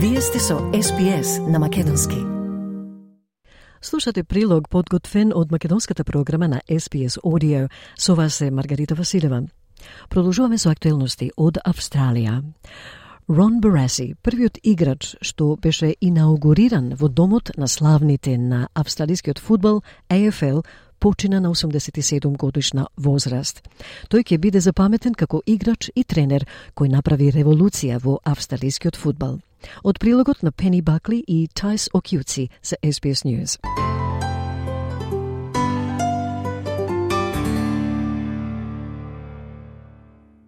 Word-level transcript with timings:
Вие 0.00 0.20
сте 0.20 0.38
со 0.38 0.58
СПС 0.82 1.38
на 1.48 1.58
Македонски. 1.58 2.16
Слушате 3.80 4.24
прилог 4.24 4.68
подготвен 4.68 5.32
од 5.34 5.50
македонската 5.50 6.04
програма 6.04 6.48
на 6.48 6.60
SPS 6.70 7.18
Audio. 7.24 7.68
Со 7.98 8.14
вас 8.14 8.40
е 8.40 8.50
Маргарита 8.50 8.94
Василева. 8.94 9.42
Продолжуваме 10.10 10.58
со 10.58 10.70
актуелности 10.70 11.30
од 11.36 11.58
Австралија. 11.66 12.42
Рон 13.28 13.60
Бараси, 13.60 14.14
првиот 14.22 14.58
играч 14.62 15.16
што 15.20 15.56
беше 15.56 15.96
инаугуриран 16.00 16.94
во 16.94 17.08
домот 17.08 17.50
на 17.56 17.68
славните 17.68 18.38
на 18.38 18.68
австралискиот 18.74 19.38
фудбал 19.38 19.82
AFL, 20.10 20.64
почина 21.00 21.40
на 21.40 21.50
87 21.50 22.36
годишна 22.36 22.86
возраст. 22.96 23.68
Тој 24.10 24.22
ќе 24.22 24.38
биде 24.38 24.60
запаметен 24.60 25.14
како 25.14 25.42
играч 25.46 25.90
и 25.94 26.04
тренер 26.04 26.46
кој 26.76 26.88
направи 26.88 27.32
револуција 27.32 27.98
во 27.98 28.20
австралискиот 28.24 28.96
фудбал. 28.96 29.40
Od 29.84 29.98
prilogod 29.98 30.36
na 30.42 30.50
Penny 30.50 30.82
Buckley 30.82 31.24
i 31.26 31.48
Tajs 31.54 31.88
Okjuci 31.92 32.48
za 32.62 32.76
SBS 32.92 33.24
News. 33.24 33.58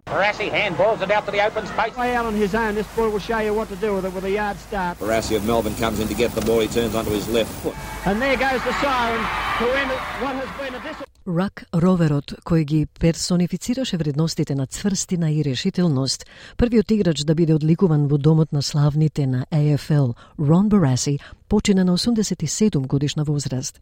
Barassi 0.05 0.49
handballs 0.49 1.01
it 1.01 1.09
out 1.09 1.25
to 1.25 1.31
the 1.31 1.45
open 1.45 1.65
space. 1.65 1.93
Play 1.93 2.15
out 2.15 2.25
on 2.25 2.35
his 2.35 2.53
own. 2.53 2.75
This 2.75 2.87
boy 2.95 3.09
will 3.09 3.19
show 3.19 3.39
you 3.39 3.53
what 3.53 3.69
to 3.69 3.75
do 3.75 3.95
with 3.95 4.05
it 4.05 4.13
with 4.13 4.25
a 4.25 4.29
yard 4.29 4.57
start. 4.57 4.99
Barassi 4.99 5.35
of 5.37 5.45
Melbourne 5.45 5.75
comes 5.75 5.99
in 5.99 6.07
to 6.07 6.13
get 6.13 6.31
the 6.31 6.41
ball. 6.41 6.59
He 6.59 6.67
turns 6.67 6.95
onto 6.95 7.11
his 7.11 7.29
left 7.29 7.51
foot. 7.63 7.75
And 8.05 8.21
there 8.21 8.35
goes 8.35 8.63
the 8.63 8.73
siren 8.81 9.21
to 9.59 9.65
end 9.79 9.91
what 10.21 10.35
has 10.35 10.49
been 10.59 10.75
a 10.75 10.79
disappointment. 10.79 11.10
Рак 11.31 11.63
Роверот, 11.73 12.33
кој 12.43 12.63
ги 12.67 12.79
персонифицираше 12.99 13.97
вредностите 13.97 14.55
на 14.55 14.65
цврстина 14.67 15.31
и 15.31 15.43
решителност, 15.43 16.25
првиот 16.57 16.91
играч 16.91 17.23
да 17.23 17.35
биде 17.35 17.55
одликуван 17.55 18.07
во 18.11 18.17
домот 18.17 18.51
на 18.51 18.61
славните 18.61 19.27
на 19.27 19.45
AFL, 19.51 20.13
Рон 20.39 20.69
Бараси, 20.69 21.19
почина 21.47 21.83
на 21.83 21.97
87 21.97 22.87
годишна 22.87 23.23
возраст. 23.23 23.79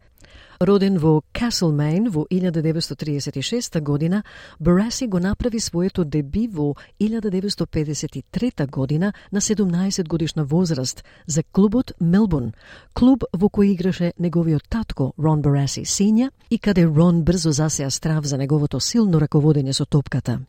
Роден 0.60 0.98
во 1.00 1.22
Каслмейн 1.32 2.10
во 2.12 2.26
1936 2.28 3.80
година, 3.80 4.24
Бараси 4.60 5.06
го 5.06 5.18
направи 5.18 5.60
своето 5.60 6.04
деби 6.04 6.48
во 6.48 6.74
1953 7.00 8.66
година 8.68 9.12
на 9.32 9.40
17 9.40 10.08
годишна 10.08 10.44
возраст 10.44 11.04
за 11.26 11.42
клубот 11.42 11.92
Мелбурн, 12.00 12.52
клуб 12.92 13.24
во 13.32 13.48
кој 13.48 13.72
играше 13.72 14.12
неговиот 14.18 14.68
татко 14.68 15.14
Рон 15.16 15.40
Бараси 15.40 15.88
Синја 15.88 16.28
и 16.50 16.58
каде 16.58 16.84
Рон 16.84 17.22
брзо 17.24 17.52
засеа 17.52 17.90
страв 17.90 18.24
за 18.24 18.36
неговото 18.36 18.80
силно 18.80 19.16
раководење 19.18 19.72
со 19.72 19.86
топката. 19.86 20.40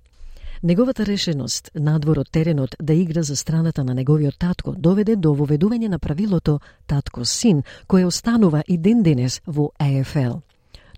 Неговата 0.63 1.05
решеност 1.05 1.71
надвор 1.73 2.19
од 2.21 2.27
теренот 2.29 2.75
да 2.79 2.93
игра 2.93 3.23
за 3.23 3.35
страната 3.35 3.83
на 3.83 3.95
неговиот 3.97 4.37
татко 4.37 4.75
доведе 4.77 5.15
до 5.15 5.33
воведување 5.33 5.89
на 5.89 5.99
правилото 5.99 6.59
татко-син, 6.87 7.63
кое 7.87 8.05
останува 8.05 8.61
и 8.67 8.77
ден 8.77 9.01
денес 9.03 9.41
во 9.47 9.71
АФЛ. 9.79 10.37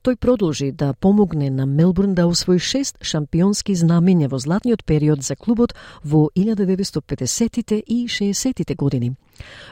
Тој 0.03 0.17
продолжи 0.19 0.71
да 0.71 0.93
помогне 0.93 1.49
на 1.49 1.65
Мелбурн 1.65 2.13
да 2.13 2.25
освои 2.27 2.59
шест 2.59 2.97
шампионски 2.99 3.71
знамења 3.71 4.27
во 4.27 4.35
златниот 4.35 4.83
период 4.83 5.23
за 5.23 5.37
клубот 5.39 5.71
во 6.03 6.27
1950-тите 6.35 7.77
и 7.87 8.03
60-тите 8.11 8.75
години. 8.75 9.13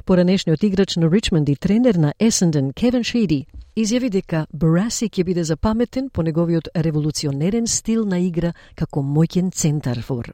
Поранешниот 0.06 0.64
играч 0.64 0.96
на 0.96 1.12
Ричмонд 1.12 1.50
и 1.50 1.56
тренер 1.56 1.96
на 1.96 2.14
Есенден 2.20 2.72
Кевин 2.72 3.04
Шейди 3.04 3.46
изјави 3.76 4.10
дека 4.10 4.46
Бараси 4.54 5.10
ќе 5.10 5.26
биде 5.28 5.44
запаметен 5.44 6.08
по 6.10 6.24
неговиот 6.24 6.70
револуционерен 6.76 7.68
стил 7.68 8.06
на 8.06 8.20
игра 8.20 8.54
како 8.76 9.04
моќен 9.04 9.52
центар 9.52 10.00
фор. 10.00 10.32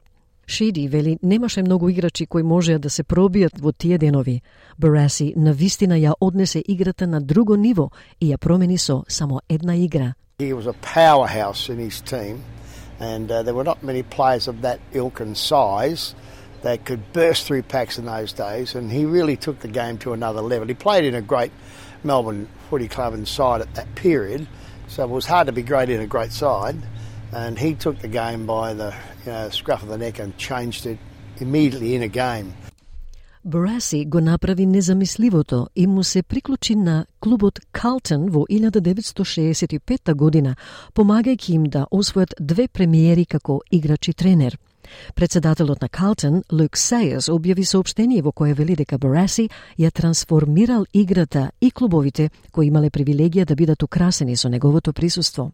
Шиди 0.50 0.88
вели 0.88 1.18
немаше 1.22 1.62
многу 1.62 1.88
играчи 1.88 2.26
кои 2.26 2.42
можеа 2.42 2.78
да 2.78 2.90
се 2.90 3.04
пробијат 3.04 3.60
во 3.60 3.72
тие 3.72 3.98
денови. 3.98 4.40
Бараси 4.78 5.34
на 5.36 5.52
вистина 5.52 5.98
ја 6.00 6.14
однесе 6.20 6.62
играта 6.68 7.06
на 7.06 7.20
друго 7.20 7.56
ниво 7.56 7.90
и 8.20 8.32
ја 8.32 8.38
промени 8.38 8.78
со 8.78 9.04
само 9.08 9.40
една 9.48 9.76
игра. 9.76 10.14
He 10.38 10.54
was 10.54 10.66
a 10.66 10.72
powerhouse 10.72 11.68
in 11.68 11.78
his 11.78 12.00
team 12.00 12.40
and 12.98 13.30
uh, 13.30 13.42
there 13.42 13.54
were 13.54 13.64
not 13.64 13.82
many 13.82 14.02
players 14.02 14.48
of 14.48 14.62
that 14.62 14.78
ilk 14.94 15.20
and 15.20 15.36
size 15.36 16.14
that 16.62 16.86
could 16.86 17.02
burst 17.12 17.46
through 17.46 17.62
packs 17.62 17.98
in 17.98 18.06
those 18.06 18.32
days 18.32 18.74
and 18.74 18.90
he 18.90 19.04
really 19.04 19.36
took 19.36 19.60
the 19.60 19.72
game 19.80 19.98
to 19.98 20.12
another 20.14 20.40
level. 20.40 20.66
He 20.66 20.74
played 20.74 21.04
in 21.04 21.14
a 21.14 21.20
great 21.20 21.52
Melbourne 22.02 22.48
footy 22.70 22.88
club 22.88 23.12
inside 23.12 23.60
at 23.60 23.74
that 23.74 23.94
period, 23.94 24.46
so 24.86 25.04
it 25.04 25.10
was 25.10 25.26
hard 25.26 25.46
to 25.48 25.52
be 25.52 25.62
great 25.62 25.90
in 25.90 26.00
a 26.00 26.06
great 26.06 26.32
side. 26.32 26.76
And 27.32 27.58
he 27.58 27.74
took 27.74 27.98
the 27.98 28.08
game 28.08 28.46
by 28.46 28.72
the 28.72 28.94
you 29.28 29.50
scruff 29.50 29.82
of 29.82 29.88
the 29.88 29.98
neck 29.98 30.16
and 30.18 30.30
changed 30.48 30.84
it 30.92 30.98
immediately 31.40 31.90
in 31.96 32.02
a 32.02 32.08
game. 32.08 32.52
Бараси 33.44 34.04
го 34.04 34.20
направи 34.20 34.66
незамисливото 34.66 35.68
и 35.76 35.86
му 35.86 36.04
се 36.04 36.22
приклучи 36.22 36.74
на 36.74 37.06
клубот 37.20 37.60
Калтон 37.72 38.30
во 38.30 38.46
1965 38.50 40.14
година, 40.14 40.56
помагајќи 40.94 41.50
им 41.50 41.64
да 41.64 41.86
освојат 41.92 42.34
две 42.40 42.68
премиери 42.68 43.24
како 43.26 43.60
играч 43.70 44.08
и 44.08 44.12
тренер. 44.12 44.58
Председателот 45.14 45.82
на 45.82 45.88
Калтон, 45.88 46.42
Лук 46.52 46.76
Сейерс, 46.76 47.28
објави 47.28 47.64
сообштение 47.64 48.22
во 48.22 48.32
кое 48.32 48.54
вели 48.54 48.76
дека 48.76 48.98
Бараси 48.98 49.48
ја 49.78 49.90
трансформирал 49.92 50.86
играта 50.92 51.50
и 51.60 51.70
клубовите 51.70 52.30
кои 52.52 52.66
имале 52.66 52.90
привилегија 52.90 53.44
да 53.44 53.54
бидат 53.54 53.82
украсени 53.82 54.36
со 54.36 54.48
неговото 54.48 54.92
присуство. 54.92 55.52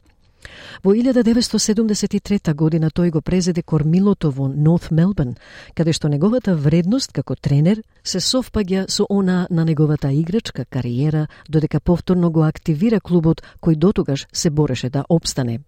Во 0.83 0.95
1973 0.95 2.55
година 2.55 2.91
тој 2.91 3.11
го 3.11 3.21
презеде 3.21 3.63
кормилото 3.63 4.31
во 4.31 4.49
Норт 4.49 4.91
Мелбурн, 4.91 5.37
каде 5.75 5.93
што 5.93 6.09
неговата 6.09 6.55
вредност 6.55 7.13
како 7.13 7.35
тренер 7.37 7.83
се 8.03 8.21
совпаѓа 8.21 8.89
со 8.89 9.07
она 9.09 9.47
на 9.51 9.65
неговата 9.65 10.13
играчка 10.13 10.65
кариера, 10.65 11.29
додека 11.49 11.81
повторно 11.81 12.31
го 12.31 12.43
активира 12.43 13.01
клубот 13.01 13.43
кој 13.61 13.77
дотогаш 13.77 14.27
се 14.33 14.51
бореше 14.51 14.91
да 14.91 15.05
обстане. 15.09 15.61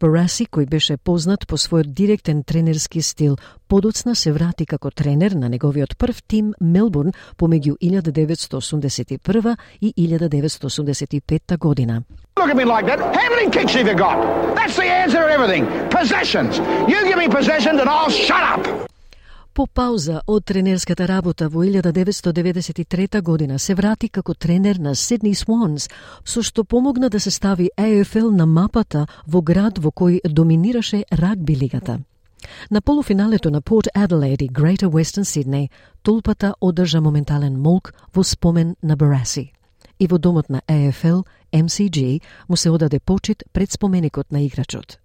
Бараси, 0.00 0.46
кој 0.48 0.64
беше 0.64 0.96
познат 0.96 1.44
по 1.46 1.58
својот 1.60 1.92
директен 1.92 2.40
тренерски 2.42 3.02
стил, 3.02 3.36
подоцна 3.68 4.14
се 4.16 4.32
врати 4.32 4.64
како 4.66 4.90
тренер 4.90 5.36
на 5.36 5.50
неговиот 5.52 5.98
прв 6.00 6.22
тим 6.26 6.54
Мелбурн 6.60 7.12
помеѓу 7.36 7.76
1981 7.76 9.56
и 9.80 9.92
1985 9.92 11.58
година. 11.58 12.02
Look 12.36 12.48
at 12.48 12.56
me 12.56 12.64
like 12.64 12.86
that. 12.86 12.98
How 13.14 13.28
many 13.28 13.50
kicks 13.50 13.74
have 13.74 13.86
you 13.86 13.94
got? 13.94 14.16
That's 14.56 14.76
the 14.76 14.88
answer 14.88 15.20
to 15.20 15.28
everything. 15.28 15.66
Possessions. 15.90 16.56
You 16.88 17.04
give 17.04 17.18
me 17.18 17.28
possessions 17.28 17.78
and 17.78 17.88
I'll 17.88 18.08
shut 18.08 18.42
up. 18.42 18.89
По 19.52 19.66
пауза 19.66 20.20
од 20.26 20.44
тренерската 20.44 21.08
работа 21.08 21.48
во 21.48 21.64
1993 21.64 23.22
година 23.22 23.58
се 23.58 23.74
врати 23.74 24.08
како 24.08 24.34
тренер 24.34 24.78
на 24.78 24.94
Сидни 24.94 25.34
Swans, 25.34 25.90
со 26.24 26.42
што 26.42 26.64
помогна 26.64 27.10
да 27.10 27.20
се 27.20 27.30
стави 27.30 27.70
AFL 27.76 28.30
на 28.30 28.46
мапата 28.46 29.06
во 29.26 29.42
град 29.42 29.78
во 29.78 29.90
кој 29.90 30.20
доминираше 30.24 31.02
рагби 31.10 31.56
лигата. 31.56 31.98
На 32.70 32.80
полуфиналето 32.80 33.50
на 33.50 33.60
Порт 33.60 33.88
Аделаид 33.94 34.42
и 34.42 34.48
Greater 34.48 34.88
Western 34.88 35.26
Sydney, 35.26 35.68
толпата 36.02 36.54
одржа 36.60 37.00
моментален 37.00 37.60
молк 37.60 37.94
во 38.14 38.22
спомен 38.24 38.76
на 38.82 38.96
Бараси. 38.96 39.52
И 39.98 40.06
во 40.06 40.18
домот 40.18 40.48
на 40.48 40.62
AFL, 40.68 41.26
MCG, 41.52 42.20
му 42.48 42.56
се 42.56 42.70
одаде 42.70 43.00
почит 43.00 43.42
пред 43.52 43.72
споменикот 43.72 44.32
на 44.32 44.42
играчот. 44.42 44.98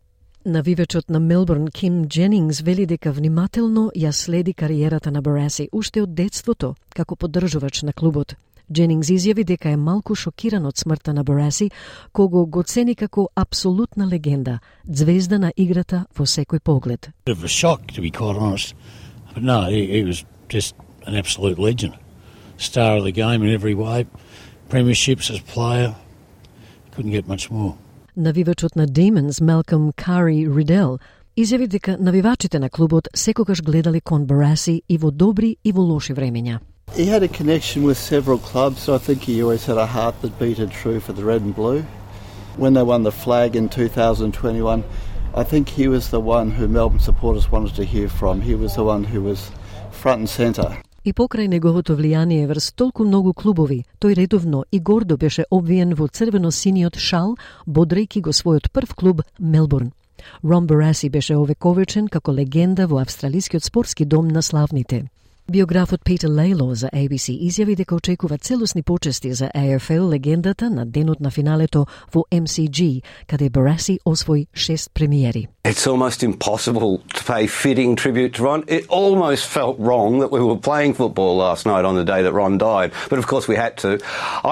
Навивачот 0.47 1.09
на 1.09 1.19
Мелбурн 1.19 1.67
Ким 1.67 2.05
Дженингс 2.05 2.61
вели 2.61 2.85
дека 2.85 3.11
внимателно 3.11 3.89
ја 3.97 4.11
следи 4.11 4.53
кариерата 4.53 5.11
на 5.11 5.21
Бараси 5.21 5.69
уште 5.73 6.03
од 6.03 6.13
детството 6.13 6.75
како 6.93 7.15
поддржувач 7.15 7.81
на 7.81 7.93
клубот. 7.93 8.35
Дженингс 8.71 9.09
изјави 9.09 9.43
дека 9.43 9.69
е 9.69 9.77
малку 9.77 10.15
шокиран 10.15 10.65
од 10.65 10.77
смртта 10.77 11.13
на 11.13 11.23
Бараси, 11.23 11.71
кого 12.11 12.45
го 12.45 12.63
цени 12.63 12.95
како 12.95 13.29
апсолутна 13.35 14.05
легенда, 14.05 14.59
звезда 14.85 15.39
на 15.39 15.51
играта 15.57 16.05
во 16.15 16.25
секој 16.25 16.59
поглед. 16.59 17.09
Bit 17.25 17.37
of 17.37 17.43
a 17.43 17.47
no, 19.41 19.65
he, 19.65 19.87
he 19.87 20.03
was 20.03 20.25
just 20.47 20.75
an 21.07 21.15
absolute 21.15 21.57
legend. 21.57 21.93
Star 22.57 22.97
of 22.97 23.03
the 23.03 23.11
game 23.11 23.41
in 23.41 23.49
every 23.49 23.73
way. 23.73 24.05
Premierships 24.69 25.31
as 25.31 25.39
player. 25.39 25.95
Couldn't 26.91 27.11
get 27.11 27.27
much 27.27 27.49
more. 27.49 27.75
Навивачот 28.15 28.75
на 28.75 28.87
Demons 28.87 29.41
Малком 29.41 29.91
Кари 29.91 30.47
Ридел 30.47 30.99
изјави 31.35 31.67
дека 31.67 31.97
навивачите 31.99 32.59
на 32.59 32.69
клубот 32.69 33.07
секогаш 33.13 33.61
гледали 33.61 33.99
кон 33.99 34.25
Бараси 34.25 34.83
и 34.87 34.97
во 34.97 35.11
добри 35.11 35.57
и 35.63 35.71
во 35.71 35.81
лоши 35.81 36.13
времења. 36.13 36.59
He 36.95 37.07
had 37.07 37.23
a 37.23 37.27
connection 37.27 37.83
with 37.83 37.97
several 37.97 38.37
clubs. 38.37 38.79
So 38.83 38.95
I 38.95 38.99
think 38.99 39.23
he 39.23 39.43
always 39.43 39.65
had 39.65 39.77
a 39.77 39.85
heart 39.85 40.15
that 40.21 40.39
beated 40.39 40.71
true 40.71 41.01
for 41.01 41.11
the 41.11 41.25
red 41.25 41.41
and 41.41 41.53
blue. 41.53 41.83
When 42.55 42.73
they 42.73 42.83
won 42.83 43.03
the 43.03 43.11
flag 43.11 43.53
in 43.57 43.67
2021, 43.67 44.83
I 45.35 45.43
think 45.43 45.67
he 45.67 45.89
was 45.89 46.09
the 46.09 46.21
one 46.21 46.51
who 46.51 46.69
Melbourne 46.69 47.01
supporters 47.01 47.51
wanted 47.51 47.75
to 47.75 47.83
hear 47.83 48.07
from. 48.07 48.41
He 48.41 48.55
was 48.55 48.75
the 48.75 48.85
one 48.85 49.03
who 49.03 49.21
was 49.21 49.51
front 49.91 50.19
and 50.19 50.29
centre. 50.29 50.77
И 51.05 51.11
покрај 51.13 51.45
неговото 51.45 51.93
влијание 51.93 52.47
врз 52.49 52.71
толку 52.73 53.05
многу 53.05 53.35
клубови, 53.37 53.83
тој 54.01 54.15
редовно 54.17 54.63
и 54.71 54.79
гордо 54.79 55.17
беше 55.21 55.43
обвиен 55.51 55.93
во 55.93 56.07
црвено-синиот 56.09 56.97
шал, 56.97 57.35
бодрејки 57.67 58.21
го 58.25 58.33
својот 58.33 58.71
прв 58.73 58.95
клуб 58.95 59.21
Мелбурн. 59.37 59.91
Рон 60.43 60.65
Бараси 60.65 61.09
беше 61.09 61.37
овековечен 61.37 62.07
како 62.07 62.33
легенда 62.33 62.87
во 62.87 63.03
австралискиот 63.05 63.63
спортски 63.63 64.05
дом 64.05 64.27
на 64.27 64.41
славните. 64.41 65.05
Биографот 65.50 66.04
Питер 66.04 66.28
Лейло 66.28 66.74
за 66.74 66.88
ABC 66.94 67.34
изјави 67.34 67.74
дека 67.74 67.96
очекува 67.96 68.36
целосни 68.38 68.82
почести 68.82 69.32
за 69.34 69.48
AFL 69.50 70.12
легендата 70.12 70.70
на 70.70 70.86
денот 70.86 71.20
на 71.20 71.30
финалето 71.30 71.86
во 72.14 72.24
MCG, 72.30 73.02
каде 73.26 73.50
Бараси 73.50 73.98
освои 74.04 74.46
шест 74.54 74.90
премиери. 74.94 75.48
It's 75.64 75.86
almost 75.86 76.22
impossible 76.22 77.02
to 77.14 77.24
pay 77.24 77.48
fitting 77.48 77.96
tribute 77.96 78.34
to 78.34 78.42
Ron. 78.44 78.62
It 78.68 78.86
almost 78.88 79.44
felt 79.56 79.76
wrong 79.80 80.20
that 80.20 80.30
we 80.30 80.40
were 80.40 80.60
playing 80.68 80.94
football 80.94 81.36
last 81.36 81.66
night 81.66 81.84
on 81.84 81.96
the 81.96 82.04
day 82.12 82.22
that 82.22 82.32
Ron 82.32 82.56
died, 82.56 82.92
but 83.10 83.18
of 83.18 83.26
course 83.26 83.48
we 83.48 83.56
had 83.56 83.74
to. 83.78 83.98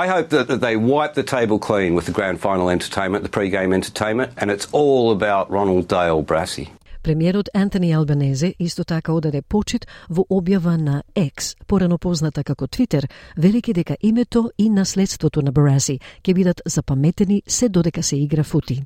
I 0.02 0.04
hope 0.14 0.28
that, 0.30 0.48
that 0.48 0.60
they 0.66 0.76
wipe 0.76 1.14
the 1.14 1.28
table 1.38 1.58
clean 1.68 1.94
with 1.94 2.06
the 2.06 2.16
grand 2.18 2.40
final 2.40 2.68
entertainment, 2.76 3.22
the 3.22 3.34
pre-game 3.38 3.72
entertainment, 3.72 4.32
and 4.36 4.50
it's 4.50 4.66
all 4.72 5.12
about 5.12 5.48
Ronald 5.48 5.86
Dale 5.86 6.22
Brassy. 6.22 6.66
Премиерот 7.03 7.49
Антони 7.53 7.91
Албанезе 7.91 8.55
исто 8.59 8.83
така 8.83 9.11
одаде 9.13 9.41
почит 9.41 9.87
во 10.09 10.23
објава 10.29 10.77
на 10.77 11.03
X, 11.15 11.57
порано 11.67 11.97
позната 11.97 12.43
како 12.43 12.67
Твитер, 12.67 13.09
велики 13.37 13.73
дека 13.73 13.97
името 14.01 14.51
и 14.57 14.69
наследството 14.69 15.41
на 15.41 15.51
Бараси 15.51 15.99
ќе 16.23 16.33
бидат 16.33 16.61
запаметени 16.65 17.41
се 17.47 17.69
додека 17.69 18.03
се 18.03 18.15
игра 18.15 18.43
фути. 18.43 18.85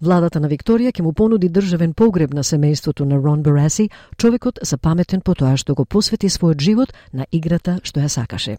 Владата 0.00 0.40
на 0.40 0.48
Викторија 0.48 0.92
ќе 0.92 1.02
му 1.02 1.12
понуди 1.12 1.48
државен 1.48 1.94
погреб 1.94 2.34
на 2.34 2.44
семејството 2.44 3.08
на 3.08 3.16
Рон 3.16 3.42
Бараси, 3.42 3.88
човекот 4.16 4.58
запаметен 4.62 5.20
по 5.20 5.34
тоа 5.34 5.56
што 5.56 5.74
го 5.74 5.84
посвети 5.84 6.28
својот 6.28 6.60
живот 6.60 6.92
на 7.12 7.26
играта 7.32 7.80
што 7.82 8.00
ја 8.00 8.08
сакаше. 8.08 8.58